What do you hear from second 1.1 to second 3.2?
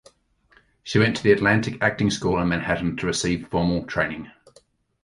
to the Atlantic Acting School in Manhattan to